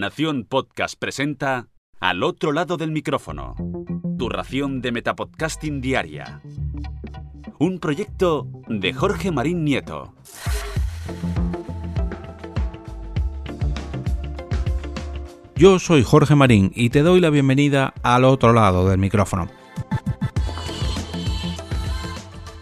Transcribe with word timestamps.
Nación 0.00 0.46
Podcast 0.48 0.98
presenta 0.98 1.68
Al 2.00 2.22
otro 2.22 2.52
lado 2.52 2.78
del 2.78 2.90
micrófono. 2.90 3.54
Tu 4.18 4.30
ración 4.30 4.80
de 4.80 4.92
Metapodcasting 4.92 5.82
Diaria. 5.82 6.40
Un 7.58 7.78
proyecto 7.80 8.48
de 8.66 8.94
Jorge 8.94 9.30
Marín 9.30 9.62
Nieto. 9.62 10.14
Yo 15.54 15.78
soy 15.78 16.02
Jorge 16.02 16.34
Marín 16.34 16.72
y 16.74 16.88
te 16.88 17.02
doy 17.02 17.20
la 17.20 17.28
bienvenida 17.28 17.92
al 18.02 18.24
otro 18.24 18.54
lado 18.54 18.88
del 18.88 18.96
micrófono. 18.96 19.59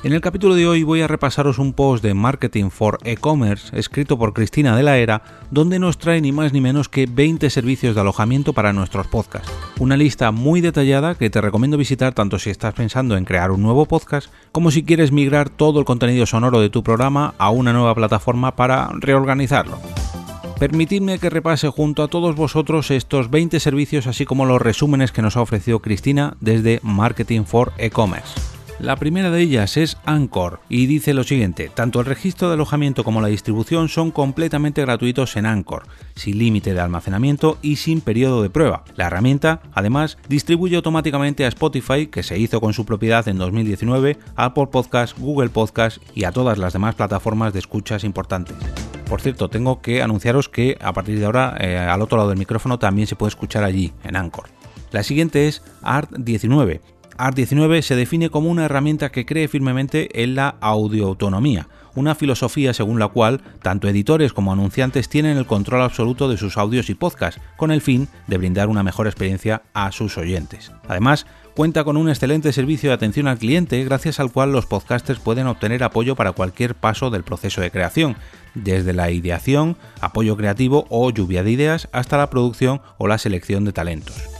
En 0.05 0.13
el 0.13 0.21
capítulo 0.21 0.55
de 0.55 0.65
hoy 0.65 0.85
voy 0.85 1.01
a 1.01 1.09
repasaros 1.09 1.59
un 1.59 1.73
post 1.73 2.05
de 2.05 2.15
Marketing 2.15 2.71
for 2.71 2.99
E-Commerce 3.03 3.77
escrito 3.77 4.17
por 4.17 4.33
Cristina 4.33 4.77
de 4.77 4.85
la 4.85 4.97
Era, 4.97 5.23
donde 5.51 5.81
nos 5.81 5.99
trae 5.99 6.21
ni 6.21 6.31
más 6.31 6.53
ni 6.53 6.61
menos 6.61 6.89
que 6.89 7.07
20 7.07 7.51
servicios 7.51 7.97
de 7.97 8.03
alojamiento 8.03 8.53
para 8.53 8.73
nuestros 8.73 9.09
podcasts. 9.09 9.51
Una 9.81 9.97
lista 9.97 10.31
muy 10.31 10.61
detallada 10.61 11.17
que 11.17 11.31
te 11.31 11.41
recomiendo 11.41 11.77
visitar 11.77 12.15
tanto 12.15 12.39
si 12.39 12.49
estás 12.49 12.75
pensando 12.75 13.17
en 13.17 13.25
crear 13.25 13.51
un 13.51 13.61
nuevo 13.61 13.87
podcast 13.87 14.31
como 14.53 14.71
si 14.71 14.85
quieres 14.85 15.11
migrar 15.11 15.51
todo 15.51 15.81
el 15.81 15.85
contenido 15.85 16.27
sonoro 16.27 16.61
de 16.61 16.71
tu 16.71 16.85
programa 16.85 17.35
a 17.37 17.51
una 17.51 17.73
nueva 17.73 17.97
plataforma 17.97 18.55
para 18.55 18.89
reorganizarlo. 19.01 19.81
Permitidme 20.61 21.19
que 21.19 21.29
repase 21.29 21.69
junto 21.71 22.05
a 22.05 22.09
todos 22.09 22.37
vosotros 22.37 22.93
estos 22.93 23.31
20 23.31 23.59
servicios 23.59 24.07
así 24.07 24.27
como 24.27 24.47
los 24.47 24.63
resúmenes 24.63 25.11
que 25.11 25.23
nos 25.23 25.37
ha 25.37 25.41
ofrecido 25.41 25.81
Cristina 25.81 26.37
desde 26.41 26.79
Marketing 26.85 27.43
for 27.43 27.73
E-Commerce. 27.79 28.48
La 28.81 28.95
primera 28.95 29.33
de 29.33 29.41
ellas 29.41 29.77
es 29.77 29.97
Anchor 30.05 30.61
y 30.69 30.87
dice 30.87 31.13
lo 31.13 31.25
siguiente, 31.25 31.69
tanto 31.69 31.99
el 31.99 32.07
registro 32.07 32.47
de 32.47 32.55
alojamiento 32.55 33.03
como 33.03 33.21
la 33.21 33.27
distribución 33.27 33.89
son 33.89 34.13
completamente 34.13 34.83
gratuitos 34.83 35.35
en 35.35 35.47
Anchor, 35.47 35.83
sin 36.15 36.39
límite 36.39 36.75
de 36.75 36.81
almacenamiento 36.81 37.59
y 37.61 37.75
sin 37.77 38.01
periodo 38.01 38.41
de 38.41 38.51
prueba. 38.51 38.85
La 38.95 39.09
herramienta, 39.09 39.63
además, 39.75 40.17
distribuye 40.29 40.77
automáticamente 40.77 41.45
a 41.45 41.49
Spotify, 41.49 42.07
que 42.07 42.23
se 42.23 42.39
hizo 42.39 42.61
con 42.61 42.73
su 42.73 42.87
propiedad 42.87 43.27
en 43.27 43.39
2019, 43.39 44.17
Apple 44.37 44.69
Podcast, 44.69 45.19
Google 45.19 45.49
Podcast 45.49 45.99
y 46.15 46.23
a 46.23 46.31
todas 46.31 46.57
las 46.57 46.73
demás 46.73 46.95
plataformas 46.95 47.53
de 47.53 47.59
escuchas 47.59 48.05
importantes. 48.05 48.55
Por 49.09 49.21
cierto, 49.21 49.49
tengo 49.49 49.83
que 49.83 50.03
anunciaros 50.03 50.49
que 50.49 50.79
a 50.81 50.93
partir 50.93 51.19
de 51.19 51.25
ahora 51.25 51.57
eh, 51.59 51.79
al 51.79 52.01
otro 52.01 52.17
lado 52.17 52.29
del 52.29 52.39
micrófono 52.39 52.79
también 52.79 53.09
se 53.09 53.17
puede 53.17 53.31
escuchar 53.31 53.65
allí, 53.65 53.93
en 54.05 54.15
Anchor. 54.15 54.51
La 54.93 55.03
siguiente 55.03 55.49
es 55.49 55.65
Art19 55.83 56.81
ART19 57.19 57.83
se 57.83 57.97
define 57.97 58.31
como 58.31 58.49
una 58.49 58.65
herramienta 58.65 59.11
que 59.11 59.27
cree 59.27 59.49
firmemente 59.49 60.23
en 60.23 60.37
la 60.37 60.57
audioautonomía, 60.61 61.69
una 61.97 62.15
filosofía 62.15 62.73
según 62.73 63.01
la 63.01 63.09
cual 63.09 63.41
tanto 63.61 63.89
editores 63.89 64.33
como 64.33 64.53
anunciantes 64.53 65.09
tienen 65.09 65.37
el 65.37 65.47
control 65.47 65.83
absoluto 65.83 66.29
de 66.29 66.37
sus 66.37 66.57
audios 66.57 66.89
y 66.91 66.95
podcasts, 66.95 67.41
con 67.57 67.73
el 67.73 67.81
fin 67.81 68.07
de 68.29 68.39
brindar 68.39 68.69
una 68.69 68.85
mejor 68.85 69.09
experiencia 69.09 69.63
a 69.75 69.91
sus 69.91 70.17
oyentes. 70.17 70.71
Además, 70.87 71.27
cuenta 71.57 71.83
con 71.83 71.97
un 71.97 72.09
excelente 72.09 72.53
servicio 72.53 72.91
de 72.91 72.95
atención 72.95 73.27
al 73.27 73.39
cliente 73.39 73.83
gracias 73.83 74.21
al 74.21 74.31
cual 74.31 74.53
los 74.53 74.67
podcasters 74.67 75.19
pueden 75.19 75.49
obtener 75.49 75.83
apoyo 75.83 76.15
para 76.15 76.33
cualquier 76.33 76.77
paso 76.77 77.11
del 77.11 77.25
proceso 77.25 77.61
de 77.61 77.73
creación, 77.73 78.17
desde 78.55 78.93
la 78.93 79.11
ideación, 79.11 79.77
apoyo 80.01 80.37
creativo 80.37 80.87
o 80.89 81.11
lluvia 81.11 81.43
de 81.43 81.51
ideas 81.51 81.89
hasta 81.91 82.17
la 82.17 82.31
producción 82.31 82.81
o 82.97 83.09
la 83.09 83.19
selección 83.19 83.65
de 83.65 83.73
talentos. 83.73 84.38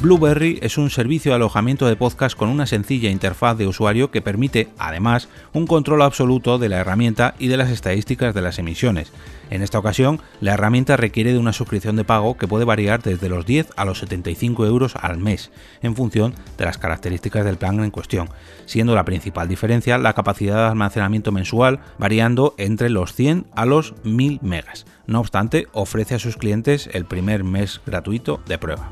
Blueberry 0.00 0.60
es 0.62 0.78
un 0.78 0.90
servicio 0.90 1.32
de 1.32 1.36
alojamiento 1.36 1.88
de 1.88 1.96
podcast 1.96 2.36
con 2.36 2.50
una 2.50 2.68
sencilla 2.68 3.10
interfaz 3.10 3.58
de 3.58 3.66
usuario 3.66 4.12
que 4.12 4.22
permite, 4.22 4.68
además, 4.78 5.28
un 5.52 5.66
control 5.66 6.02
absoluto 6.02 6.58
de 6.58 6.68
la 6.68 6.76
herramienta 6.76 7.34
y 7.40 7.48
de 7.48 7.56
las 7.56 7.68
estadísticas 7.68 8.32
de 8.32 8.40
las 8.40 8.60
emisiones. 8.60 9.10
En 9.50 9.60
esta 9.60 9.80
ocasión, 9.80 10.20
la 10.40 10.52
herramienta 10.54 10.96
requiere 10.96 11.32
de 11.32 11.38
una 11.40 11.52
suscripción 11.52 11.96
de 11.96 12.04
pago 12.04 12.36
que 12.36 12.46
puede 12.46 12.64
variar 12.64 13.02
desde 13.02 13.28
los 13.28 13.44
10 13.44 13.70
a 13.74 13.84
los 13.84 13.98
75 13.98 14.66
euros 14.66 14.94
al 14.94 15.18
mes, 15.18 15.50
en 15.82 15.96
función 15.96 16.32
de 16.56 16.64
las 16.64 16.78
características 16.78 17.44
del 17.44 17.56
plan 17.56 17.82
en 17.82 17.90
cuestión, 17.90 18.28
siendo 18.66 18.94
la 18.94 19.04
principal 19.04 19.48
diferencia 19.48 19.98
la 19.98 20.12
capacidad 20.12 20.58
de 20.58 20.68
almacenamiento 20.68 21.32
mensual 21.32 21.80
variando 21.98 22.54
entre 22.56 22.88
los 22.88 23.14
100 23.14 23.46
a 23.52 23.66
los 23.66 23.94
1000 24.04 24.38
megas. 24.42 24.86
No 25.08 25.18
obstante, 25.18 25.66
ofrece 25.72 26.14
a 26.14 26.20
sus 26.20 26.36
clientes 26.36 26.88
el 26.92 27.04
primer 27.04 27.42
mes 27.42 27.80
gratuito 27.84 28.40
de 28.46 28.58
prueba. 28.58 28.90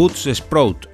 Boots 0.00 0.26
Sprout. 0.32 0.88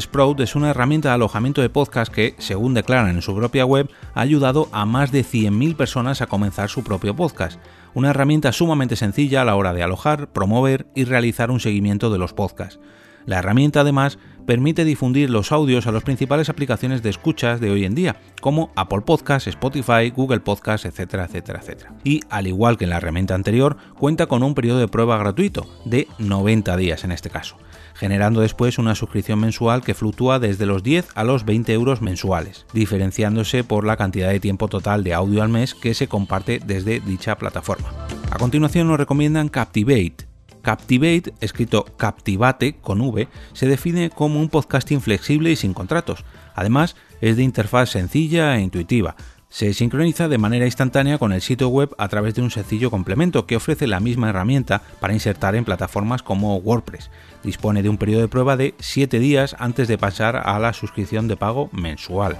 Sprout 0.00 0.38
es 0.38 0.54
una 0.54 0.70
herramienta 0.70 1.08
de 1.08 1.16
alojamiento 1.16 1.60
de 1.60 1.70
podcast 1.70 2.14
que, 2.14 2.36
según 2.38 2.72
declaran 2.72 3.08
en 3.08 3.20
su 3.20 3.34
propia 3.34 3.66
web, 3.66 3.90
ha 4.14 4.20
ayudado 4.20 4.68
a 4.70 4.86
más 4.86 5.10
de 5.10 5.24
100.000 5.24 5.74
personas 5.74 6.22
a 6.22 6.28
comenzar 6.28 6.68
su 6.68 6.84
propio 6.84 7.16
podcast. 7.16 7.58
Una 7.94 8.10
herramienta 8.10 8.52
sumamente 8.52 8.94
sencilla 8.94 9.42
a 9.42 9.44
la 9.44 9.56
hora 9.56 9.72
de 9.72 9.82
alojar, 9.82 10.28
promover 10.28 10.86
y 10.94 11.02
realizar 11.02 11.50
un 11.50 11.58
seguimiento 11.58 12.10
de 12.10 12.18
los 12.18 12.32
podcasts. 12.32 12.78
La 13.26 13.38
herramienta 13.38 13.80
además 13.80 14.20
permite 14.46 14.84
difundir 14.84 15.30
los 15.30 15.52
audios 15.52 15.86
a 15.86 15.92
las 15.92 16.02
principales 16.02 16.48
aplicaciones 16.48 17.02
de 17.02 17.10
escuchas 17.10 17.60
de 17.60 17.70
hoy 17.70 17.84
en 17.84 17.94
día, 17.94 18.16
como 18.40 18.70
Apple 18.76 19.02
Podcasts, 19.02 19.48
Spotify, 19.48 20.10
Google 20.14 20.40
Podcasts, 20.40 20.86
etcétera, 20.86 21.24
etcétera, 21.24 21.60
etcétera. 21.60 21.94
Y 22.04 22.20
al 22.30 22.46
igual 22.46 22.76
que 22.76 22.84
en 22.84 22.90
la 22.90 22.96
herramienta 22.96 23.34
anterior, 23.34 23.76
cuenta 23.98 24.26
con 24.26 24.42
un 24.42 24.54
periodo 24.54 24.78
de 24.78 24.88
prueba 24.88 25.18
gratuito, 25.18 25.66
de 25.84 26.08
90 26.18 26.76
días 26.76 27.04
en 27.04 27.12
este 27.12 27.30
caso 27.30 27.56
generando 27.94 28.40
después 28.40 28.78
una 28.78 28.94
suscripción 28.94 29.38
mensual 29.40 29.82
que 29.82 29.94
fluctúa 29.94 30.38
desde 30.38 30.66
los 30.66 30.82
10 30.82 31.08
a 31.14 31.24
los 31.24 31.44
20 31.44 31.72
euros 31.72 32.02
mensuales, 32.02 32.66
diferenciándose 32.72 33.64
por 33.64 33.86
la 33.86 33.96
cantidad 33.96 34.30
de 34.30 34.40
tiempo 34.40 34.68
total 34.68 35.04
de 35.04 35.14
audio 35.14 35.42
al 35.42 35.48
mes 35.48 35.74
que 35.74 35.94
se 35.94 36.08
comparte 36.08 36.60
desde 36.64 37.00
dicha 37.00 37.38
plataforma. 37.38 37.92
A 38.30 38.38
continuación 38.38 38.88
nos 38.88 38.98
recomiendan 38.98 39.48
Captivate, 39.48 40.26
Captivate, 40.64 41.32
escrito 41.40 41.84
Captivate 41.96 42.74
con 42.80 43.00
V, 43.00 43.28
se 43.52 43.68
define 43.68 44.10
como 44.10 44.40
un 44.40 44.48
podcasting 44.48 45.00
flexible 45.00 45.52
y 45.52 45.56
sin 45.56 45.74
contratos. 45.74 46.24
Además, 46.56 46.96
es 47.20 47.36
de 47.36 47.44
interfaz 47.44 47.90
sencilla 47.90 48.56
e 48.56 48.62
intuitiva, 48.62 49.14
se 49.54 49.72
sincroniza 49.72 50.26
de 50.26 50.36
manera 50.36 50.64
instantánea 50.64 51.16
con 51.16 51.32
el 51.32 51.40
sitio 51.40 51.68
web 51.68 51.94
a 51.96 52.08
través 52.08 52.34
de 52.34 52.42
un 52.42 52.50
sencillo 52.50 52.90
complemento 52.90 53.46
que 53.46 53.54
ofrece 53.54 53.86
la 53.86 54.00
misma 54.00 54.30
herramienta 54.30 54.82
para 54.98 55.14
insertar 55.14 55.54
en 55.54 55.64
plataformas 55.64 56.24
como 56.24 56.56
WordPress. 56.56 57.08
Dispone 57.44 57.84
de 57.84 57.88
un 57.88 57.96
periodo 57.96 58.22
de 58.22 58.28
prueba 58.28 58.56
de 58.56 58.74
7 58.80 59.20
días 59.20 59.54
antes 59.60 59.86
de 59.86 59.96
pasar 59.96 60.42
a 60.44 60.58
la 60.58 60.72
suscripción 60.72 61.28
de 61.28 61.36
pago 61.36 61.70
mensual. 61.70 62.36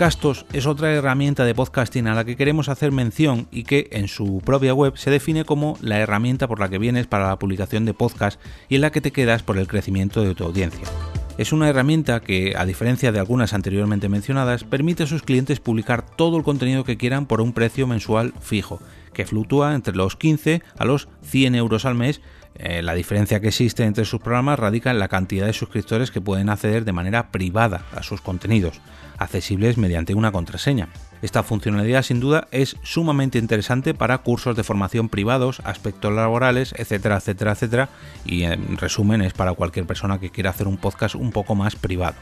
Castos 0.00 0.46
es 0.54 0.66
otra 0.66 0.90
herramienta 0.94 1.44
de 1.44 1.54
podcasting 1.54 2.06
a 2.06 2.14
la 2.14 2.24
que 2.24 2.34
queremos 2.34 2.70
hacer 2.70 2.90
mención 2.90 3.48
y 3.50 3.64
que 3.64 3.90
en 3.92 4.08
su 4.08 4.40
propia 4.42 4.72
web 4.72 4.96
se 4.96 5.10
define 5.10 5.44
como 5.44 5.76
la 5.82 5.98
herramienta 5.98 6.48
por 6.48 6.58
la 6.58 6.70
que 6.70 6.78
vienes 6.78 7.06
para 7.06 7.28
la 7.28 7.38
publicación 7.38 7.84
de 7.84 7.92
podcast 7.92 8.40
y 8.70 8.76
en 8.76 8.80
la 8.80 8.92
que 8.92 9.02
te 9.02 9.10
quedas 9.10 9.42
por 9.42 9.58
el 9.58 9.68
crecimiento 9.68 10.22
de 10.22 10.34
tu 10.34 10.44
audiencia. 10.44 10.88
Es 11.36 11.52
una 11.52 11.68
herramienta 11.68 12.20
que, 12.20 12.54
a 12.56 12.64
diferencia 12.64 13.12
de 13.12 13.18
algunas 13.18 13.52
anteriormente 13.52 14.08
mencionadas, 14.08 14.64
permite 14.64 15.02
a 15.02 15.06
sus 15.06 15.22
clientes 15.22 15.60
publicar 15.60 16.06
todo 16.16 16.38
el 16.38 16.44
contenido 16.44 16.82
que 16.82 16.96
quieran 16.96 17.26
por 17.26 17.42
un 17.42 17.52
precio 17.52 17.86
mensual 17.86 18.32
fijo, 18.40 18.80
que 19.12 19.26
fluctúa 19.26 19.74
entre 19.74 19.94
los 19.94 20.16
15 20.16 20.62
a 20.78 20.84
los 20.86 21.08
100 21.24 21.56
euros 21.56 21.84
al 21.84 21.94
mes. 21.94 22.22
Eh, 22.56 22.82
la 22.82 22.94
diferencia 22.94 23.40
que 23.40 23.48
existe 23.48 23.84
entre 23.84 24.04
sus 24.04 24.20
programas 24.20 24.58
radica 24.58 24.90
en 24.90 24.98
la 24.98 25.08
cantidad 25.08 25.46
de 25.46 25.52
suscriptores 25.52 26.10
que 26.10 26.20
pueden 26.20 26.50
acceder 26.50 26.84
de 26.84 26.92
manera 26.92 27.30
privada 27.30 27.86
a 27.94 28.02
sus 28.02 28.20
contenidos, 28.20 28.80
accesibles 29.18 29.78
mediante 29.78 30.14
una 30.14 30.32
contraseña. 30.32 30.88
Esta 31.22 31.42
funcionalidad 31.42 32.02
sin 32.02 32.20
duda 32.20 32.48
es 32.50 32.76
sumamente 32.82 33.38
interesante 33.38 33.94
para 33.94 34.18
cursos 34.18 34.56
de 34.56 34.64
formación 34.64 35.08
privados, 35.08 35.60
aspectos 35.64 36.12
laborales, 36.12 36.74
etcétera, 36.76 37.16
etcétera, 37.16 37.52
etcétera, 37.52 37.88
y 38.24 38.42
en 38.44 38.76
resumen 38.78 39.22
es 39.22 39.32
para 39.32 39.52
cualquier 39.52 39.86
persona 39.86 40.18
que 40.18 40.30
quiera 40.30 40.50
hacer 40.50 40.66
un 40.66 40.78
podcast 40.78 41.14
un 41.14 41.32
poco 41.32 41.54
más 41.54 41.76
privado. 41.76 42.16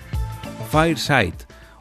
Fireside. 0.71 1.35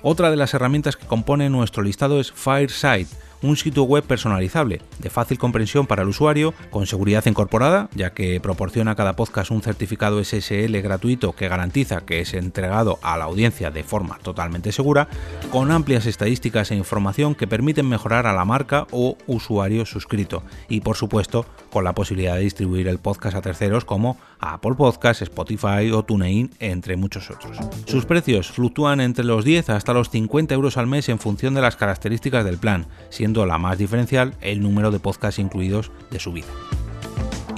Otra 0.04 0.30
de 0.30 0.38
las 0.38 0.54
herramientas 0.54 0.96
que 0.96 1.08
compone 1.08 1.50
nuestro 1.50 1.82
listado 1.82 2.20
es 2.20 2.32
Fireside 2.32 3.08
un 3.42 3.58
sitio 3.58 3.84
web 3.84 4.04
personalizable, 4.04 4.82
de 5.00 5.10
fácil 5.10 5.38
comprensión 5.38 5.88
para 5.88 6.04
el 6.04 6.10
usuario, 6.10 6.54
con 6.70 6.88
seguridad 6.88 7.26
incorporada, 7.26 7.90
ya 7.94 8.12
que 8.12 8.40
proporciona 8.40 8.92
a 8.92 8.96
cada 8.96 9.16
podcast 9.16 9.52
un 9.52 9.62
certificado 9.62 10.24
SSL 10.24 10.82
gratuito 10.82 11.34
que 11.34 11.48
garantiza 11.48 12.02
que 12.02 12.22
es 12.22 12.34
entregado 12.34 13.00
a 13.02 13.18
la 13.18 13.26
audiencia 13.26 13.72
de 13.72 13.84
forma 13.84 14.20
totalmente 14.20 14.72
segura, 14.72 15.08
con 15.52 15.72
amplias 15.72 16.06
estadísticas 16.06 16.72
e 16.72 16.76
información 16.76 17.36
que 17.36 17.48
permiten 17.48 17.88
mejorar 17.88 18.28
a 18.28 18.34
la 18.34 18.46
marca 18.46 18.88
o 18.92 19.18
usuario 19.28 19.86
suscrito, 19.86 20.44
y 20.70 20.82
por 20.82 20.96
supuesto 20.96 21.46
con 21.70 21.84
la 21.84 21.94
posibilidad 21.94 22.36
de 22.36 22.42
distribuir 22.42 22.88
el 22.88 23.00
podcast 23.00 23.38
a 23.38 23.42
terceros 23.42 23.86
como 23.86 24.18
Apple 24.40 24.76
Podcasts, 24.76 25.22
Spotify 25.24 25.92
o 25.92 26.04
TuneIn, 26.04 26.52
entre 26.60 26.96
muchos 26.96 27.30
otros. 27.30 27.58
Sus 27.86 28.06
precios 28.06 28.52
fluctúan 28.52 29.02
entre 29.02 29.26
los 29.26 29.44
10 29.44 29.70
hasta 29.70 29.94
los 29.94 30.10
50 30.10 30.54
euros 30.54 30.78
al 30.78 30.88
mes 30.88 31.10
en 31.10 31.20
función 31.20 31.54
de 31.54 31.62
las 31.62 31.76
características 31.76 32.46
del 32.46 32.58
plan, 32.58 32.88
siendo 33.10 33.27
la 33.34 33.58
más 33.58 33.78
diferencial 33.78 34.34
el 34.42 34.62
número 34.62 34.92
de 34.92 35.00
podcasts 35.00 35.40
incluidos 35.40 35.92
de 36.12 36.20
su 36.20 36.32
vida. 36.34 36.48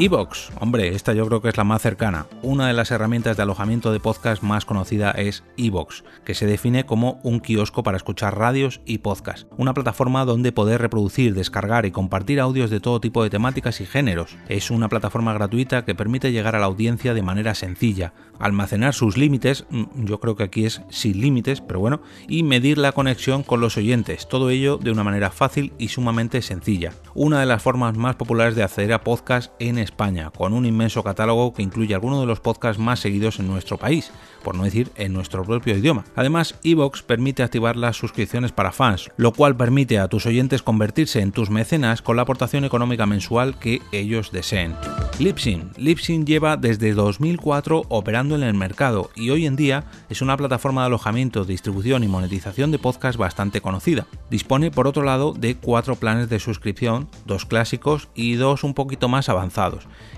Evox, 0.02 0.50
hombre, 0.62 0.96
esta 0.96 1.12
yo 1.12 1.28
creo 1.28 1.42
que 1.42 1.50
es 1.50 1.58
la 1.58 1.66
más 1.66 1.82
cercana. 1.82 2.26
Una 2.42 2.68
de 2.68 2.74
las 2.74 2.90
herramientas 2.90 3.36
de 3.36 3.44
alojamiento 3.44 3.92
de 3.92 4.00
podcast 4.00 4.42
más 4.42 4.64
conocida 4.64 5.12
es 5.12 5.44
Evox, 5.58 6.06
que 6.24 6.36
se 6.36 6.46
define 6.46 6.86
como 6.86 7.20
un 7.24 7.42
kiosco 7.42 7.84
para 7.84 7.98
escuchar 7.98 8.38
radios 8.38 8.80
y 8.86 9.00
podcast. 9.00 9.50
Una 9.58 9.74
plataforma 9.74 10.24
donde 10.24 10.54
poder 10.54 10.80
reproducir, 10.80 11.34
descargar 11.34 11.86
y 11.86 11.92
compartir 11.92 12.40
audios 12.40 12.70
de 12.70 12.80
todo 12.80 13.02
tipo 13.02 13.24
de 13.24 13.30
temáticas 13.30 13.82
y 13.82 13.86
géneros. 13.86 14.38
Es 14.48 14.72
una 14.72 14.88
plataforma 14.88 15.34
gratuita 15.34 15.84
que 15.84 15.96
permite 15.96 16.32
llegar 16.32 16.56
a 16.56 16.60
la 16.60 16.68
audiencia 16.68 17.14
de 17.14 17.22
manera 17.22 17.54
sencilla, 17.54 18.14
almacenar 18.40 18.94
sus 18.94 19.18
límites, 19.18 19.66
mm, 19.70 20.06
yo 20.06 20.22
creo 20.22 20.38
que 20.38 20.44
aquí 20.44 20.64
es 20.64 20.82
sin 20.88 21.20
límites, 21.20 21.60
pero 21.60 21.82
bueno, 21.82 22.02
y 22.30 22.44
medir 22.44 22.78
la 22.78 22.94
conexión 22.94 23.44
con 23.44 23.60
los 23.60 23.76
oyentes. 23.76 24.30
Todo 24.30 24.50
ello 24.50 24.78
de 24.78 24.92
una 24.92 25.04
manera 25.04 25.30
fácil 25.30 25.74
y 25.78 25.90
sumamente 25.90 26.42
sencilla. 26.42 26.94
Una 27.16 27.42
de 27.42 27.46
las 27.46 27.62
formas 27.62 27.98
más 27.98 28.16
populares 28.16 28.56
de 28.56 28.64
acceder 28.64 28.94
a 28.94 29.04
podcast 29.04 29.52
en 29.60 29.78
España, 29.90 30.30
con 30.30 30.54
un 30.54 30.66
inmenso 30.66 31.04
catálogo 31.04 31.54
que 31.54 31.64
incluye 31.64 31.94
algunos 31.94 32.22
de 32.22 32.26
los 32.26 32.40
podcasts 32.40 32.82
más 32.82 33.00
seguidos 33.00 33.40
en 33.40 33.48
nuestro 33.48 33.78
país, 33.78 34.12
por 34.44 34.56
no 34.56 34.64
decir 34.64 34.92
en 34.96 35.14
nuestro 35.14 35.44
propio 35.44 35.76
idioma. 35.76 36.06
Además, 36.16 36.56
Evox 36.64 37.02
permite 37.04 37.44
activar 37.44 37.76
las 37.76 37.98
suscripciones 37.98 38.52
para 38.52 38.72
fans, 38.72 39.12
lo 39.18 39.34
cual 39.34 39.58
permite 39.58 40.00
a 40.00 40.08
tus 40.08 40.26
oyentes 40.26 40.64
convertirse 40.64 41.22
en 41.22 41.32
tus 41.32 41.50
mecenas 41.50 42.02
con 42.02 42.16
la 42.16 42.22
aportación 42.22 42.66
económica 42.66 43.06
mensual 43.06 43.58
que 43.60 43.82
ellos 43.92 44.32
deseen. 44.32 44.76
Lipsyn. 45.20 45.72
Lipsyn 45.76 46.26
lleva 46.26 46.56
desde 46.56 46.94
2004 46.94 47.84
operando 47.90 48.36
en 48.36 48.44
el 48.44 48.54
mercado 48.54 49.10
y 49.16 49.32
hoy 49.32 49.46
en 49.46 49.58
día 49.58 49.84
es 50.10 50.22
una 50.22 50.38
plataforma 50.38 50.82
de 50.82 50.88
alojamiento, 50.88 51.44
distribución 51.44 52.06
y 52.06 52.08
monetización 52.08 52.72
de 52.72 52.80
podcast 52.80 53.18
bastante 53.18 53.60
conocida. 53.60 54.08
Dispone 54.30 54.72
por 54.72 54.88
otro 54.88 55.04
lado 55.04 55.34
de 55.34 55.56
cuatro 55.56 55.98
planes 55.98 56.30
de 56.30 56.40
suscripción, 56.40 57.10
dos 57.26 57.46
clásicos 57.46 58.08
y 58.16 58.36
dos 58.36 58.64
un 58.64 58.74
poquito 58.74 59.10
más 59.10 59.28
avanzados, 59.28 59.69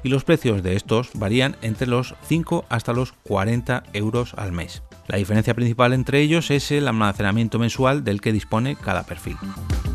y 0.04 0.10
los 0.10 0.24
precios 0.24 0.64
de 0.64 0.76
estos 0.76 1.12
varían 1.14 1.58
entre 1.62 1.88
los 1.88 2.16
5 2.28 2.66
hasta 2.70 2.94
los 2.94 3.14
40 3.24 3.84
euros 3.94 4.34
al 4.36 4.52
mes. 4.52 4.84
La 5.08 5.18
diferencia 5.18 5.54
principal 5.54 5.94
entre 5.94 6.22
ellos 6.22 6.52
es 6.52 6.72
el 6.72 6.88
almacenamiento 6.88 7.60
mensual 7.60 8.04
del 8.04 8.22
que 8.22 8.32
dispone 8.32 8.76
cada 8.76 9.04
perfil. 9.04 9.38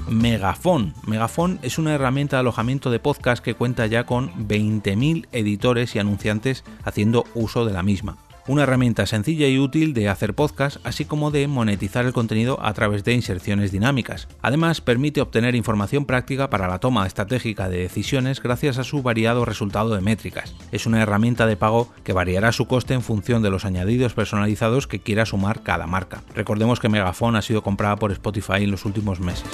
Megafon. 0.08 0.94
Megafon 1.06 1.58
es 1.62 1.78
una 1.78 1.94
herramienta 1.94 2.36
de 2.36 2.40
alojamiento 2.40 2.90
de 2.90 3.00
podcast 3.00 3.42
que 3.42 3.54
cuenta 3.54 3.86
ya 3.86 4.04
con 4.04 4.30
20.000 4.48 5.26
editores 5.32 5.96
y 5.96 5.98
anunciantes 5.98 6.64
haciendo 6.84 7.24
uso 7.34 7.64
de 7.64 7.72
la 7.72 7.82
misma 7.82 8.18
una 8.46 8.62
herramienta 8.62 9.06
sencilla 9.06 9.48
y 9.48 9.58
útil 9.58 9.94
de 9.94 10.08
hacer 10.08 10.34
podcast, 10.34 10.78
así 10.84 11.04
como 11.04 11.30
de 11.30 11.48
monetizar 11.48 12.04
el 12.06 12.12
contenido 12.12 12.58
a 12.62 12.72
través 12.74 13.04
de 13.04 13.14
inserciones 13.14 13.72
dinámicas. 13.72 14.28
Además, 14.42 14.80
permite 14.80 15.20
obtener 15.20 15.54
información 15.54 16.04
práctica 16.04 16.50
para 16.50 16.68
la 16.68 16.78
toma 16.78 17.06
estratégica 17.06 17.68
de 17.68 17.78
decisiones 17.78 18.42
gracias 18.42 18.78
a 18.78 18.84
su 18.84 19.02
variado 19.02 19.44
resultado 19.44 19.94
de 19.94 20.00
métricas. 20.00 20.54
Es 20.72 20.86
una 20.86 21.02
herramienta 21.02 21.46
de 21.46 21.56
pago 21.56 21.92
que 22.04 22.12
variará 22.12 22.52
su 22.52 22.66
coste 22.66 22.94
en 22.94 23.02
función 23.02 23.42
de 23.42 23.50
los 23.50 23.64
añadidos 23.64 24.14
personalizados 24.14 24.86
que 24.86 25.00
quiera 25.00 25.26
sumar 25.26 25.62
cada 25.62 25.86
marca. 25.86 26.22
Recordemos 26.34 26.80
que 26.80 26.88
Megafon 26.88 27.36
ha 27.36 27.42
sido 27.42 27.62
comprada 27.62 27.96
por 27.96 28.12
Spotify 28.12 28.64
en 28.64 28.70
los 28.70 28.84
últimos 28.84 29.20
meses. 29.20 29.46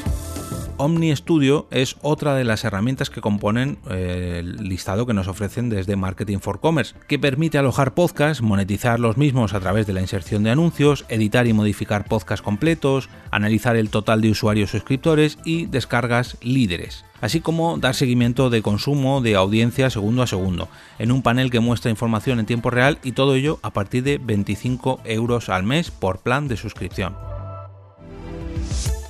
Omni 0.76 1.14
Studio 1.14 1.66
es 1.70 1.96
otra 2.02 2.34
de 2.34 2.44
las 2.44 2.64
herramientas 2.64 3.10
que 3.10 3.20
componen 3.20 3.78
eh, 3.90 4.38
el 4.40 4.68
listado 4.68 5.06
que 5.06 5.14
nos 5.14 5.28
ofrecen 5.28 5.68
desde 5.68 5.96
Marketing 5.96 6.38
for 6.38 6.60
Commerce, 6.60 6.94
que 7.08 7.18
permite 7.18 7.58
alojar 7.58 7.94
podcasts, 7.94 8.42
monetizar 8.42 8.98
los 8.98 9.16
mismos 9.16 9.54
a 9.54 9.60
través 9.60 9.86
de 9.86 9.92
la 9.92 10.00
inserción 10.00 10.42
de 10.42 10.50
anuncios, 10.50 11.04
editar 11.08 11.46
y 11.46 11.52
modificar 11.52 12.04
podcasts 12.04 12.42
completos, 12.42 13.08
analizar 13.30 13.76
el 13.76 13.90
total 13.90 14.20
de 14.20 14.30
usuarios 14.30 14.70
suscriptores 14.70 15.38
y 15.44 15.66
descargas 15.66 16.36
líderes 16.40 17.04
así 17.22 17.40
como 17.40 17.78
dar 17.78 17.94
seguimiento 17.94 18.50
de 18.50 18.60
consumo 18.60 19.22
de 19.22 19.36
audiencia 19.36 19.88
segundo 19.88 20.22
a 20.22 20.26
segundo, 20.26 20.68
en 20.98 21.12
un 21.12 21.22
panel 21.22 21.50
que 21.50 21.60
muestra 21.60 21.90
información 21.90 22.40
en 22.40 22.46
tiempo 22.46 22.68
real 22.68 22.98
y 23.02 23.12
todo 23.12 23.36
ello 23.36 23.58
a 23.62 23.70
partir 23.70 24.02
de 24.02 24.18
25 24.18 25.00
euros 25.04 25.48
al 25.48 25.62
mes 25.62 25.90
por 25.90 26.18
plan 26.18 26.48
de 26.48 26.56
suscripción. 26.56 27.31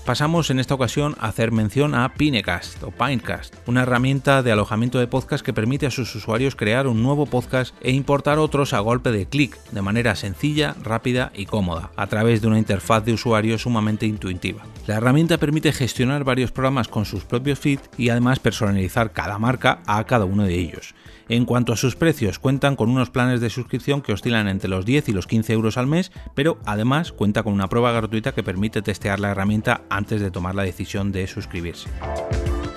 Pasamos 0.04 0.50
en 0.50 0.58
esta 0.58 0.74
ocasión 0.74 1.14
a 1.20 1.28
hacer 1.28 1.52
mención 1.52 1.94
a 1.94 2.12
Pinecast 2.14 2.82
o 2.82 2.90
Pinecast, 2.90 3.54
una 3.68 3.82
herramienta 3.82 4.42
de 4.42 4.50
alojamiento 4.50 4.98
de 4.98 5.06
podcast 5.06 5.44
que 5.46 5.52
permite 5.52 5.86
a 5.86 5.92
sus 5.92 6.12
usuarios 6.16 6.56
crear 6.56 6.88
un 6.88 7.04
nuevo 7.04 7.26
podcast 7.26 7.72
e 7.80 7.92
importar 7.92 8.40
otros 8.40 8.72
a 8.72 8.80
golpe 8.80 9.12
de 9.12 9.26
clic, 9.26 9.56
de 9.70 9.80
manera 9.80 10.16
sencilla, 10.16 10.74
rápida 10.82 11.30
y 11.36 11.46
cómoda, 11.46 11.92
a 11.94 12.08
través 12.08 12.42
de 12.42 12.48
una 12.48 12.58
interfaz 12.58 13.04
de 13.04 13.12
usuario 13.12 13.58
sumamente 13.58 14.04
intuitiva. 14.04 14.64
La 14.88 14.96
herramienta 14.96 15.38
permite 15.38 15.72
gestionar 15.72 16.24
varios 16.24 16.50
programas 16.50 16.88
con 16.88 17.04
sus 17.04 17.24
propios 17.24 17.60
feeds 17.60 17.88
y 17.96 18.08
además 18.08 18.40
personalizar 18.40 19.12
cada 19.12 19.38
marca 19.38 19.82
a 19.86 20.02
cada 20.02 20.24
uno 20.24 20.42
de 20.42 20.58
ellos. 20.58 20.96
En 21.28 21.44
cuanto 21.44 21.72
a 21.72 21.76
sus 21.76 21.94
precios, 21.94 22.38
cuentan 22.38 22.74
con 22.76 22.90
unos 22.90 23.10
planes 23.10 23.40
de 23.40 23.48
suscripción 23.48 24.02
que 24.02 24.12
oscilan 24.12 24.48
entre 24.48 24.68
los 24.68 24.84
10 24.84 25.08
y 25.08 25.12
los 25.12 25.26
15 25.26 25.52
euros 25.52 25.78
al 25.78 25.86
mes, 25.86 26.10
pero 26.34 26.58
además 26.66 27.12
cuenta 27.12 27.42
con 27.42 27.52
una 27.52 27.68
prueba 27.68 27.92
gratuita 27.92 28.32
que 28.32 28.42
permite 28.42 28.82
testear 28.82 29.20
la 29.20 29.30
herramienta 29.30 29.82
antes 29.96 30.20
de 30.20 30.30
tomar 30.30 30.54
la 30.54 30.62
decisión 30.62 31.12
de 31.12 31.26
suscribirse. 31.26 31.88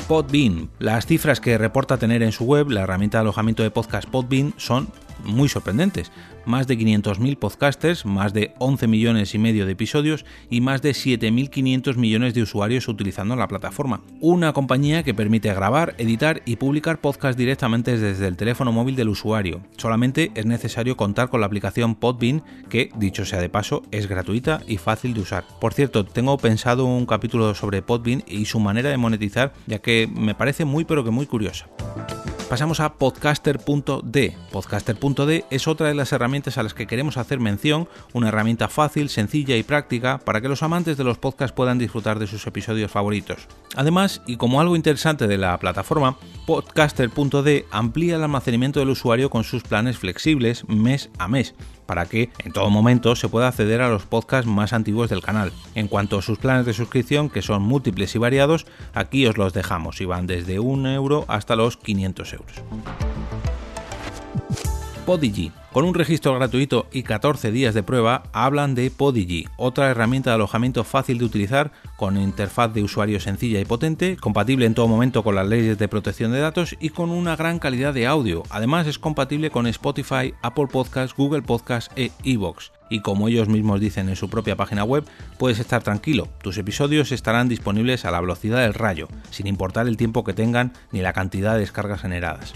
Podbean. 0.08 0.70
Las 0.78 1.08
cifras 1.08 1.40
que 1.40 1.58
reporta 1.58 1.98
tener 1.98 2.22
en 2.22 2.32
su 2.32 2.46
web 2.46 2.70
la 2.70 2.82
herramienta 2.82 3.18
de 3.18 3.24
alojamiento 3.24 3.64
de 3.64 3.72
podcast 3.72 4.08
Podbean 4.08 4.54
son 4.58 4.88
muy 5.24 5.50
sorprendentes. 5.50 6.12
Más 6.46 6.68
de 6.68 6.78
500.000 6.78 7.38
podcasters, 7.38 8.06
más 8.06 8.34
de 8.34 8.54
11 8.60 8.88
millones 8.88 9.34
y 9.34 9.40
medio 9.40 9.66
de 9.66 9.72
episodios 9.72 10.26
y 10.50 10.62
más 10.62 10.82
de 10.82 10.92
7.500 10.92 11.96
millones 11.96 12.34
de 12.34 12.44
usuarios 12.44 12.88
utilizando 12.88 13.36
la 13.36 13.48
plataforma. 13.48 14.02
Una 14.22 14.54
compañía 14.54 15.04
que 15.04 15.14
permite 15.14 15.54
grabar, 15.54 15.96
editar 15.98 16.42
y 16.46 16.58
publicar 16.58 17.02
podcasts 17.02 17.38
directamente 17.38 17.98
desde 17.98 18.28
el 18.28 18.38
teléfono 18.38 18.72
móvil 18.72 18.96
del 18.96 19.10
usuario. 19.10 19.62
Solamente 19.78 20.32
es 20.36 20.46
necesario 20.46 20.98
contar 20.98 21.30
con 21.30 21.40
la 21.40 21.48
aplicación 21.48 21.96
Podbean, 21.96 22.44
que, 22.70 22.90
dicho 22.96 23.26
sea 23.26 23.42
de 23.42 23.50
paso, 23.50 23.84
es 23.92 24.08
gratuita 24.08 24.62
y 24.68 24.78
fácil 24.78 25.14
de 25.14 25.22
usar. 25.22 25.46
Por 25.60 25.74
cierto, 25.74 26.06
tengo 26.06 26.38
pensado 26.38 26.86
un 26.86 27.06
capítulo 27.06 27.56
sobre 27.56 27.82
Podbean 27.82 28.24
y 28.28 28.46
su 28.46 28.60
manera 28.60 28.90
de 28.90 28.98
monetizar, 28.98 29.54
ya 29.68 29.80
que 29.80 30.08
me 30.14 30.36
parece 30.36 30.66
muy 30.66 30.86
pero 30.86 31.04
que 31.04 31.12
muy 31.12 31.26
curiosa. 31.26 31.68
Pasamos 32.50 32.80
a 32.80 32.94
podcaster.d. 32.94 34.38
Podcaster.d 34.52 35.46
es 35.50 35.68
otra 35.68 35.88
de 35.88 35.96
las 35.96 36.12
herramientas 36.12 36.60
a 36.60 36.64
las 36.64 36.76
que 36.76 36.86
queremos 36.86 37.18
hacer 37.18 37.40
mención, 37.40 37.90
una 38.14 38.28
herramienta 38.28 38.68
fácil, 38.68 39.10
sencilla 39.10 39.58
y 39.58 39.64
práctica 39.64 40.20
para 40.20 40.42
que 40.42 40.48
los 40.48 40.62
amantes 40.62 40.96
de 40.96 41.04
los 41.04 41.18
podcasts 41.18 41.56
puedan 41.56 41.80
disfrutar 41.80 42.20
de 42.20 42.28
sus 42.28 42.46
episodios 42.46 42.92
favoritos. 42.92 43.48
Además, 43.76 44.22
y 44.28 44.38
como 44.38 44.62
algo 44.62 44.76
interesante 44.76 45.28
de 45.28 45.40
la 45.40 45.58
plataforma, 45.58 46.18
podcaster.d 46.46 47.66
amplía 47.72 48.16
el 48.16 48.24
almacenamiento 48.24 48.80
del 48.80 48.90
usuario 48.90 49.32
con 49.32 49.44
sus 49.44 49.64
planes 49.64 49.98
flexibles 49.98 50.68
mes 50.70 51.10
a 51.18 51.28
mes 51.28 51.56
para 51.86 52.06
que 52.06 52.30
en 52.44 52.52
todo 52.52 52.70
momento 52.70 53.16
se 53.16 53.30
pueda 53.30 53.48
acceder 53.48 53.82
a 53.82 53.90
los 53.90 54.04
podcasts 54.04 54.50
más 54.50 54.74
antiguos 54.74 55.10
del 55.10 55.22
canal. 55.22 55.52
En 55.76 55.88
cuanto 55.88 56.18
a 56.18 56.22
sus 56.22 56.38
planes 56.38 56.66
de 56.66 56.74
suscripción, 56.74 57.30
que 57.30 57.42
son 57.42 57.62
múltiples 57.62 58.16
y 58.16 58.20
variados, 58.20 58.66
aquí 58.94 59.26
os 59.28 59.38
los 59.38 59.54
dejamos 59.54 60.02
y 60.02 60.06
van 60.06 60.28
desde 60.28 60.60
1 60.60 60.94
euro 60.94 61.26
hasta 61.28 61.56
los 61.56 61.78
500 61.78 62.34
euros. 62.34 62.56
Podigy. 65.06 65.52
Con 65.76 65.84
un 65.84 65.94
registro 65.94 66.34
gratuito 66.34 66.88
y 66.94 67.04
14 67.04 67.52
días 67.52 67.74
de 67.74 67.84
prueba, 67.84 68.24
hablan 68.32 68.76
de 68.76 68.90
Podigy, 68.90 69.50
otra 69.58 69.90
herramienta 69.90 70.30
de 70.30 70.36
alojamiento 70.36 70.86
fácil 70.86 71.18
de 71.18 71.26
utilizar, 71.26 71.74
con 71.98 72.16
interfaz 72.16 72.74
de 72.74 72.82
usuario 72.82 73.20
sencilla 73.20 73.60
y 73.60 73.66
potente, 73.66 74.16
compatible 74.16 74.68
en 74.68 74.74
todo 74.74 74.88
momento 74.88 75.22
con 75.22 75.36
las 75.36 75.46
leyes 75.46 75.78
de 75.78 75.90
protección 75.90 76.32
de 76.32 76.40
datos 76.40 76.78
y 76.80 76.92
con 76.92 77.10
una 77.10 77.36
gran 77.36 77.60
calidad 77.60 77.94
de 77.94 78.08
audio. 78.08 78.44
Además 78.52 78.88
es 78.88 78.98
compatible 78.98 79.50
con 79.50 79.68
Spotify, 79.68 80.34
Apple 80.42 80.68
Podcasts, 80.72 81.14
Google 81.14 81.42
Podcasts 81.42 81.92
e 81.98 82.10
Evox. 82.24 82.72
Y 82.90 83.02
como 83.02 83.28
ellos 83.28 83.50
mismos 83.50 83.82
dicen 83.82 84.08
en 84.08 84.16
su 84.16 84.30
propia 84.30 84.56
página 84.56 84.86
web, 84.86 85.04
puedes 85.38 85.60
estar 85.60 85.84
tranquilo, 85.84 86.30
tus 86.42 86.58
episodios 86.58 87.12
estarán 87.12 87.50
disponibles 87.50 88.06
a 88.06 88.12
la 88.12 88.22
velocidad 88.22 88.62
del 88.62 88.76
rayo, 88.76 89.10
sin 89.30 89.46
importar 89.46 89.90
el 89.90 89.98
tiempo 89.98 90.24
que 90.24 90.32
tengan 90.32 90.72
ni 90.94 91.02
la 91.02 91.12
cantidad 91.12 91.56
de 91.56 91.60
descargas 91.60 92.00
generadas. 92.00 92.54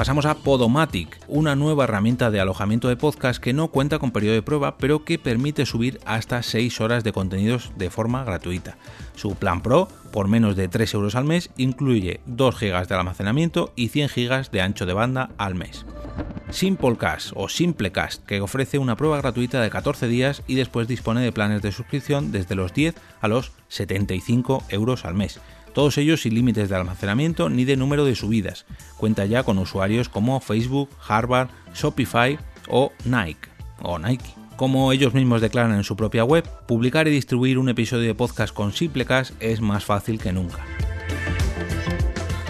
Pasamos 0.00 0.24
a 0.24 0.34
Podomatic, 0.34 1.20
una 1.28 1.54
nueva 1.56 1.84
herramienta 1.84 2.30
de 2.30 2.40
alojamiento 2.40 2.88
de 2.88 2.96
podcast 2.96 3.38
que 3.38 3.52
no 3.52 3.68
cuenta 3.68 3.98
con 3.98 4.12
periodo 4.12 4.32
de 4.34 4.40
prueba, 4.40 4.78
pero 4.78 5.04
que 5.04 5.18
permite 5.18 5.66
subir 5.66 6.00
hasta 6.06 6.42
6 6.42 6.80
horas 6.80 7.04
de 7.04 7.12
contenidos 7.12 7.70
de 7.76 7.90
forma 7.90 8.24
gratuita. 8.24 8.78
Su 9.14 9.34
plan 9.34 9.60
Pro, 9.60 9.88
por 10.10 10.26
menos 10.26 10.56
de 10.56 10.68
3 10.68 10.94
euros 10.94 11.16
al 11.16 11.26
mes, 11.26 11.50
incluye 11.58 12.20
2 12.24 12.58
GB 12.58 12.86
de 12.86 12.94
almacenamiento 12.94 13.74
y 13.76 13.88
100 13.88 14.08
GB 14.08 14.50
de 14.50 14.62
ancho 14.62 14.86
de 14.86 14.94
banda 14.94 15.32
al 15.36 15.54
mes. 15.54 15.84
Simplecast 16.48 17.32
o 17.34 17.50
Simplecast, 17.50 18.24
que 18.24 18.40
ofrece 18.40 18.78
una 18.78 18.96
prueba 18.96 19.18
gratuita 19.18 19.60
de 19.60 19.68
14 19.68 20.08
días 20.08 20.42
y 20.46 20.54
después 20.54 20.88
dispone 20.88 21.20
de 21.20 21.30
planes 21.30 21.60
de 21.60 21.72
suscripción 21.72 22.32
desde 22.32 22.54
los 22.54 22.72
10 22.72 22.94
a 23.20 23.28
los 23.28 23.52
75 23.68 24.64
euros 24.70 25.04
al 25.04 25.12
mes 25.12 25.40
todos 25.72 25.98
ellos 25.98 26.22
sin 26.22 26.34
límites 26.34 26.68
de 26.68 26.76
almacenamiento 26.76 27.48
ni 27.48 27.64
de 27.64 27.76
número 27.76 28.04
de 28.04 28.14
subidas. 28.14 28.66
Cuenta 28.96 29.26
ya 29.26 29.42
con 29.42 29.58
usuarios 29.58 30.08
como 30.08 30.40
Facebook, 30.40 30.90
Harvard, 31.06 31.48
Shopify 31.74 32.38
o 32.68 32.92
Nike. 33.04 33.48
O 33.82 33.98
Nike. 33.98 34.34
Como 34.56 34.92
ellos 34.92 35.14
mismos 35.14 35.40
declaran 35.40 35.74
en 35.74 35.84
su 35.84 35.96
propia 35.96 36.24
web, 36.24 36.46
publicar 36.66 37.08
y 37.08 37.10
distribuir 37.10 37.58
un 37.58 37.70
episodio 37.70 38.08
de 38.08 38.14
podcast 38.14 38.52
con 38.52 38.72
Simplecast 38.72 39.32
es 39.40 39.60
más 39.60 39.84
fácil 39.84 40.20
que 40.20 40.32
nunca. 40.32 40.64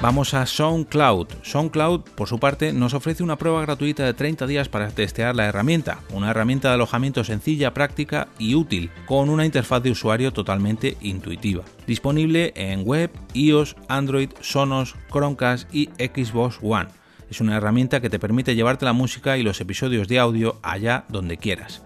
Vamos 0.03 0.33
a 0.33 0.47
SoundCloud. 0.47 1.29
SoundCloud, 1.43 2.01
por 2.15 2.27
su 2.27 2.39
parte, 2.39 2.73
nos 2.73 2.95
ofrece 2.95 3.23
una 3.23 3.37
prueba 3.37 3.61
gratuita 3.61 4.03
de 4.07 4.15
30 4.15 4.47
días 4.47 4.71
para 4.71 4.89
testear 4.89 5.37
la 5.37 5.45
herramienta, 5.45 5.99
una 6.15 6.31
herramienta 6.31 6.69
de 6.69 6.75
alojamiento 6.75 7.23
sencilla, 7.23 7.75
práctica 7.75 8.29
y 8.39 8.55
útil, 8.55 8.91
con 9.05 9.29
una 9.29 9.45
interfaz 9.45 9.83
de 9.83 9.91
usuario 9.91 10.33
totalmente 10.33 10.97
intuitiva. 11.03 11.65
Disponible 11.87 12.55
en 12.57 12.87
web, 12.87 13.11
iOS, 13.35 13.77
Android, 13.89 14.31
Sonos, 14.41 14.95
Chromecast 15.11 15.69
y 15.75 15.91
Xbox 15.99 16.59
One. 16.63 16.89
Es 17.29 17.43
una 17.43 17.59
herramienta 17.59 18.01
que 18.01 18.09
te 18.09 18.19
permite 18.19 18.55
llevarte 18.55 18.87
la 18.87 18.95
música 18.95 19.37
y 19.37 19.43
los 19.43 19.61
episodios 19.61 20.09
de 20.09 20.19
audio 20.19 20.59
allá 20.63 21.05
donde 21.11 21.37
quieras. 21.37 21.83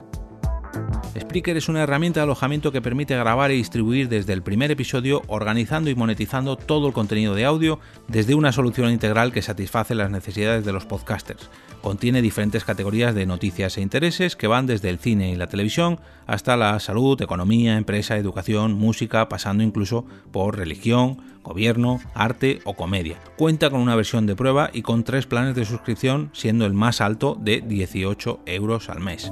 Spreaker 1.34 1.56
es 1.56 1.68
una 1.68 1.82
herramienta 1.82 2.20
de 2.20 2.24
alojamiento 2.24 2.70
que 2.70 2.80
permite 2.80 3.16
grabar 3.16 3.50
y 3.50 3.56
distribuir 3.56 4.08
desde 4.08 4.32
el 4.32 4.44
primer 4.44 4.70
episodio, 4.70 5.22
organizando 5.26 5.90
y 5.90 5.96
monetizando 5.96 6.54
todo 6.54 6.86
el 6.86 6.92
contenido 6.92 7.34
de 7.34 7.44
audio 7.44 7.80
desde 8.06 8.36
una 8.36 8.52
solución 8.52 8.92
integral 8.92 9.32
que 9.32 9.42
satisface 9.42 9.96
las 9.96 10.12
necesidades 10.12 10.64
de 10.64 10.72
los 10.72 10.86
podcasters. 10.86 11.50
Contiene 11.82 12.22
diferentes 12.22 12.62
categorías 12.62 13.16
de 13.16 13.26
noticias 13.26 13.76
e 13.76 13.80
intereses 13.80 14.36
que 14.36 14.46
van 14.46 14.66
desde 14.66 14.90
el 14.90 15.00
cine 15.00 15.32
y 15.32 15.34
la 15.34 15.48
televisión 15.48 15.98
hasta 16.28 16.56
la 16.56 16.78
salud, 16.78 17.20
economía, 17.20 17.78
empresa, 17.78 18.16
educación, 18.16 18.74
música, 18.74 19.28
pasando 19.28 19.64
incluso 19.64 20.06
por 20.30 20.56
religión, 20.56 21.18
gobierno, 21.42 22.00
arte 22.14 22.60
o 22.64 22.74
comedia. 22.74 23.18
Cuenta 23.36 23.70
con 23.70 23.80
una 23.80 23.96
versión 23.96 24.26
de 24.26 24.36
prueba 24.36 24.70
y 24.72 24.82
con 24.82 25.04
tres 25.04 25.26
planes 25.26 25.54
de 25.54 25.64
suscripción, 25.64 26.30
siendo 26.32 26.64
el 26.64 26.74
más 26.74 27.00
alto 27.00 27.36
de 27.38 27.60
18 27.60 28.40
euros 28.46 28.88
al 28.88 29.00
mes. 29.00 29.30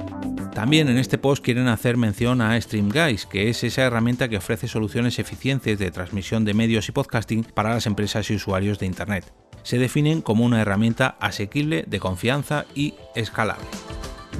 También 0.53 0.87
en 0.87 0.99
este 0.99 1.17
post 1.17 1.43
quieren 1.43 1.67
hacer 1.67 1.92
mención 1.97 2.41
a 2.41 2.59
StreamGuys, 2.59 3.25
que 3.25 3.49
es 3.49 3.63
esa 3.63 3.83
herramienta 3.83 4.29
que 4.29 4.37
ofrece 4.37 4.67
soluciones 4.67 5.19
eficientes 5.19 5.79
de 5.79 5.91
transmisión 5.91 6.45
de 6.45 6.53
medios 6.53 6.89
y 6.89 6.91
podcasting 6.91 7.43
para 7.43 7.73
las 7.73 7.85
empresas 7.85 8.29
y 8.29 8.35
usuarios 8.35 8.79
de 8.79 8.85
Internet. 8.85 9.33
Se 9.63 9.77
definen 9.77 10.21
como 10.21 10.45
una 10.45 10.61
herramienta 10.61 11.15
asequible, 11.19 11.85
de 11.87 11.99
confianza 11.99 12.65
y 12.75 12.95
escalable. 13.15 13.65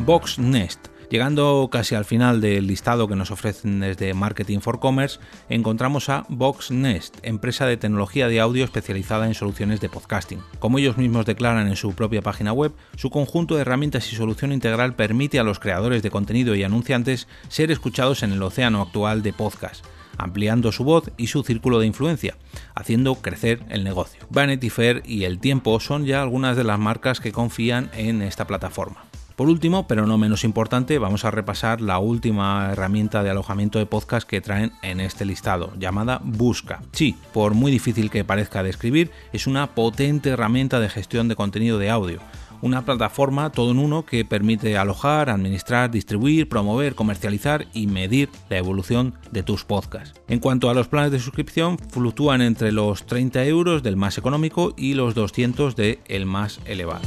VoxNest 0.06 0.93
Llegando 1.10 1.70
casi 1.72 1.96
al 1.96 2.06
final 2.06 2.42
del 2.42 2.68
listado 2.68 3.08
que 3.08 3.16
nos 3.16 3.32
ofrecen 3.32 3.80
desde 3.80 4.14
Marketing 4.14 4.60
for 4.60 4.80
Commerce, 4.80 5.20
encontramos 5.50 6.10
a 6.10 6.26
VoxNest, 6.30 7.18
empresa 7.24 7.66
de 7.66 7.78
tecnología 7.78 8.28
de 8.28 8.40
audio 8.40 8.66
especializada 8.66 9.28
en 9.28 9.34
soluciones 9.34 9.80
de 9.80 9.90
podcasting. 9.90 10.40
Como 10.60 10.80
ellos 10.80 10.98
mismos 10.98 11.26
declaran 11.26 11.68
en 11.68 11.76
su 11.76 11.94
propia 11.94 12.22
página 12.22 12.54
web, 12.54 12.74
su 12.96 13.10
conjunto 13.10 13.56
de 13.56 13.62
herramientas 13.62 14.12
y 14.12 14.16
solución 14.16 14.52
integral 14.52 14.96
permite 14.96 15.40
a 15.40 15.44
los 15.44 15.60
creadores 15.60 16.02
de 16.02 16.12
contenido 16.12 16.56
y 16.56 16.64
anunciantes 16.64 17.28
ser 17.48 17.72
escuchados 17.72 18.24
en 18.24 18.32
el 18.32 18.42
océano 18.42 18.82
actual 18.82 19.22
de 19.22 19.34
podcast 19.34 19.86
ampliando 20.18 20.72
su 20.72 20.84
voz 20.84 21.12
y 21.18 21.28
su 21.28 21.44
círculo 21.44 21.80
de 21.80 21.88
influencia, 21.88 22.38
haciendo 22.76 23.16
crecer 23.16 23.62
el 23.70 23.84
negocio. 23.84 24.26
Vanity 24.30 24.70
Fair 24.70 25.02
y 25.06 25.24
El 25.24 25.40
Tiempo 25.40 25.80
son 25.80 26.06
ya 26.06 26.22
algunas 26.22 26.56
de 26.56 26.64
las 26.64 26.80
marcas 26.80 27.20
que 27.20 27.32
confían 27.32 27.90
en 27.94 28.22
esta 28.22 28.46
plataforma. 28.46 29.06
Por 29.36 29.50
último, 29.50 29.88
pero 29.88 30.06
no 30.06 30.20
menos 30.20 30.44
importante, 30.44 31.00
vamos 31.00 31.26
a 31.26 31.32
repasar 31.32 31.82
la 31.82 31.98
última 31.98 32.70
herramienta 32.72 33.24
de 33.24 33.32
alojamiento 33.32 33.80
de 33.80 33.88
podcast 33.88 34.28
que 34.28 34.42
traen 34.42 34.74
en 34.84 35.00
este 35.00 35.26
listado, 35.26 35.74
llamada 35.80 36.22
Busca. 36.24 36.82
Sí, 36.92 37.16
por 37.34 37.56
muy 37.56 37.72
difícil 37.72 38.12
que 38.12 38.24
parezca 38.24 38.62
de 38.62 38.70
escribir, 38.70 39.10
es 39.32 39.48
una 39.48 39.74
potente 39.74 40.30
herramienta 40.30 40.80
de 40.80 40.90
gestión 40.90 41.28
de 41.28 41.36
contenido 41.36 41.80
de 41.80 41.90
audio. 41.90 42.20
Una 42.62 42.86
plataforma 42.86 43.52
todo 43.52 43.72
en 43.72 43.80
uno 43.80 44.06
que 44.06 44.24
permite 44.24 44.78
alojar, 44.78 45.30
administrar, 45.30 45.92
distribuir, 45.92 46.48
promover, 46.48 46.96
comercializar 46.96 47.68
y 47.74 47.88
medir 47.88 48.30
la 48.50 48.58
evolución 48.58 49.16
de 49.32 49.44
tus 49.44 49.66
podcasts. 49.66 50.18
En 50.30 50.40
cuanto 50.40 50.70
a 50.70 50.74
los 50.74 50.88
planes 50.88 51.12
de 51.12 51.20
suscripción, 51.20 51.78
fluctúan 51.78 52.42
entre 52.42 52.72
los 52.72 53.06
30 53.06 53.44
euros 53.46 53.84
del 53.84 53.98
más 53.98 54.18
económico 54.18 54.74
y 54.78 54.94
los 54.94 55.14
200 55.14 55.76
del 55.76 56.26
más 56.26 56.62
elevado. 56.66 57.02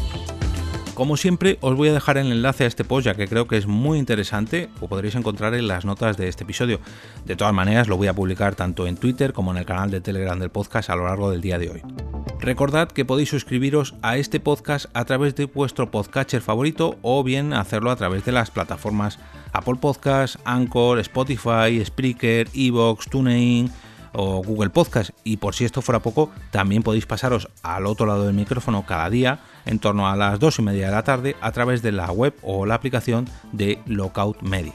Como 0.97 1.19
siempre, 1.19 1.59
os 1.61 1.76
voy 1.76 1.91
a 1.91 1.93
dejar 1.93 2.17
el 2.17 2.33
enlace 2.33 2.65
a 2.65 2.67
este 2.67 2.83
post 2.83 3.05
ya 3.05 3.15
que 3.15 3.29
creo 3.29 3.47
que 3.47 3.59
es 3.59 3.67
muy 3.67 3.99
interesante, 3.99 4.71
o 4.81 4.88
podréis 4.88 5.15
encontrar 5.15 5.53
en 5.53 5.69
las 5.69 5.85
notas 5.85 6.17
de 6.17 6.26
este 6.26 6.45
episodio. 6.45 6.81
De 7.26 7.37
todas 7.37 7.53
maneras, 7.53 7.87
lo 7.87 7.99
voy 7.99 8.09
a 8.09 8.15
publicar 8.15 8.55
tanto 8.55 8.87
en 8.87 8.97
Twitter 8.97 9.35
como 9.35 9.50
en 9.50 9.59
el 9.59 9.67
canal 9.67 9.91
de 9.91 10.00
Telegram 10.00 10.38
del 10.38 10.49
podcast 10.49 10.88
a 10.88 10.97
lo 10.97 11.05
largo 11.05 11.31
del 11.31 11.43
día 11.43 11.59
de 11.59 11.69
hoy. 11.69 11.83
Recordad 12.41 12.88
que 12.88 13.05
podéis 13.05 13.29
suscribiros 13.29 13.95
a 14.00 14.17
este 14.17 14.41
podcast 14.41 14.87
a 14.95 15.05
través 15.05 15.35
de 15.35 15.45
vuestro 15.45 15.91
podcatcher 15.91 16.41
favorito 16.41 16.97
o 17.03 17.23
bien 17.23 17.53
hacerlo 17.53 17.91
a 17.91 17.97
través 17.97 18.25
de 18.25 18.33
las 18.33 18.50
plataformas 18.50 19.19
Apple 19.53 19.76
Podcasts, 19.79 20.38
Anchor, 20.47 20.99
Spotify, 21.00 21.85
Spreaker, 21.85 22.49
Evox, 22.55 23.11
TuneIn, 23.11 23.71
o 24.17 24.43
Google 24.43 24.71
Podcast. 24.71 25.11
Y 25.23 25.37
por 25.37 25.55
si 25.55 25.65
esto 25.65 25.83
fuera 25.83 26.01
poco, 26.01 26.31
también 26.51 26.83
podéis 26.83 27.07
pasaros 27.07 27.49
al 27.63 27.87
otro 27.87 28.07
lado 28.07 28.25
del 28.25 28.35
micrófono 28.35 28.85
cada 28.87 29.09
día 29.11 29.41
en 29.65 29.79
torno 29.79 30.09
a 30.09 30.17
las 30.17 30.39
2 30.41 30.59
y 30.59 30.63
media 30.63 30.87
de 30.87 30.93
la 30.93 31.05
tarde 31.05 31.37
a 31.41 31.53
través 31.53 31.83
de 31.83 31.93
la 31.93 32.11
web 32.11 32.35
o 32.43 32.67
la 32.67 32.75
aplicación 32.75 33.29
de 33.53 33.79
Lockout 33.87 34.43
Media. 34.43 34.73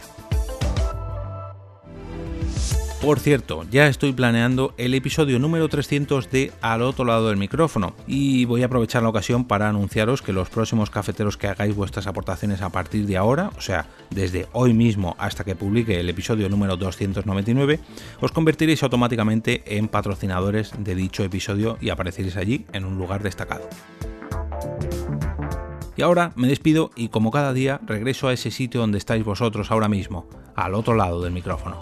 Por 3.02 3.20
cierto, 3.20 3.66
ya 3.72 3.88
estoy 3.88 4.14
planeando 4.14 4.76
el 4.78 4.94
episodio 4.94 5.40
número 5.40 5.68
300 5.68 6.30
de 6.30 6.52
Al 6.62 6.84
otro 6.84 7.04
lado 7.04 7.30
del 7.30 7.38
micrófono 7.38 7.96
y 8.06 8.46
voy 8.46 8.62
a 8.62 8.68
aprovechar 8.68 9.02
la 9.02 9.10
ocasión 9.10 9.46
para 9.46 9.68
anunciaros 9.68 10.22
que 10.22 10.32
los 10.32 10.52
próximos 10.52 10.92
cafeteros 10.92 11.36
que 11.36 11.48
hagáis 11.48 11.76
vuestras 11.76 12.06
aportaciones 12.06 12.62
a 12.62 12.70
partir 12.70 13.08
de 13.08 13.18
ahora, 13.18 13.50
o 13.58 13.62
sea, 13.62 13.88
desde 14.12 14.46
hoy 14.52 14.76
mismo 14.76 15.16
hasta 15.18 15.44
que 15.44 15.56
publique 15.56 16.00
el 16.00 16.10
episodio 16.10 16.48
número 16.48 16.78
299, 16.78 17.80
os 18.20 18.32
convertiréis 18.32 18.84
automáticamente 18.84 19.64
en 19.66 19.88
patrocinadores 19.88 20.72
de 20.78 20.94
dicho 20.94 21.24
episodio 21.24 21.80
y 21.82 21.90
apareceréis 21.90 22.38
allí 22.38 22.68
en 22.72 22.86
un 22.86 23.00
lugar 23.00 23.24
destacado. 23.24 23.68
Y 25.98 26.04
ahora 26.04 26.34
me 26.36 26.48
despido 26.48 26.92
y 26.96 27.10
como 27.10 27.32
cada 27.32 27.52
día 27.52 27.82
regreso 27.84 28.28
a 28.28 28.34
ese 28.34 28.52
sitio 28.52 28.80
donde 28.80 29.00
estáis 29.00 29.26
vosotros 29.26 29.72
ahora 29.72 29.90
mismo, 29.90 30.30
al 30.56 30.76
otro 30.76 30.94
lado 30.94 31.24
del 31.24 31.34
micrófono. 31.34 31.80